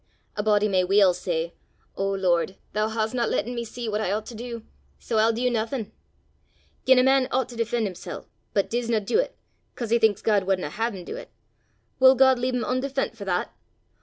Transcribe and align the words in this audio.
A 0.35 0.41
body 0.41 0.67
may 0.67 0.83
weel 0.83 1.13
say, 1.13 1.53
'O 1.95 2.09
Lord, 2.13 2.55
thoo 2.73 2.87
hasna 2.87 3.27
latten 3.27 3.53
me 3.53 3.63
see 3.63 3.87
what 3.87 4.01
I 4.01 4.09
oucht 4.09 4.25
to 4.29 4.33
du, 4.35 4.65
sae 4.97 5.13
I'll 5.19 5.31
du 5.31 5.47
naething!' 5.47 5.91
Gien 6.87 6.97
a 6.97 7.03
man 7.03 7.27
oucht 7.31 7.49
to 7.49 7.55
defen' 7.55 7.83
himsel', 7.83 8.25
but 8.51 8.67
disna 8.67 8.99
du 8.99 9.21
't, 9.21 9.29
'cause 9.75 9.91
he 9.91 9.99
thinks 9.99 10.23
God 10.23 10.45
wadna 10.45 10.71
hae 10.71 10.89
him 10.89 11.05
du 11.05 11.23
't, 11.23 11.29
wull 11.99 12.15
God 12.15 12.39
lea' 12.39 12.49
him 12.49 12.63
oondefent 12.65 13.15
for 13.15 13.25
that? 13.25 13.53